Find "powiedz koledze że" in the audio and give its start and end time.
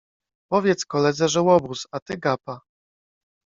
0.51-1.41